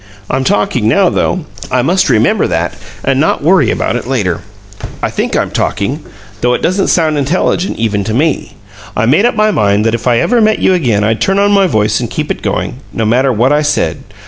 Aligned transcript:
I'm 0.31 0.43
talking 0.43 0.87
now, 0.87 1.09
though; 1.09 1.45
I 1.69 1.83
must 1.83 2.09
remember 2.09 2.47
that, 2.47 2.75
and 3.03 3.19
not 3.19 3.43
worry 3.43 3.69
about 3.69 3.95
it 3.95 4.07
later. 4.07 4.41
I 4.99 5.11
think 5.11 5.37
I'm 5.37 5.51
talking, 5.51 6.03
though 6.41 6.55
it 6.55 6.63
doesn't 6.63 6.87
sound 6.87 7.19
intelligent 7.19 7.77
even 7.77 8.03
to 8.05 8.13
me. 8.15 8.55
I 8.97 9.05
made 9.05 9.25
up 9.27 9.35
my 9.35 9.51
mind 9.51 9.85
that 9.85 9.93
if 9.93 10.07
I 10.07 10.17
ever 10.17 10.41
met 10.41 10.57
you 10.57 10.73
again 10.73 11.03
I'd 11.03 11.21
turn 11.21 11.37
on 11.37 11.51
my 11.51 11.67
voice 11.67 11.99
and 11.99 12.09
keep 12.09 12.31
it 12.31 12.41
going, 12.41 12.79
no 12.91 13.05
mater 13.05 13.31
what 13.31 13.51
it 13.51 13.63
said. 13.65 13.99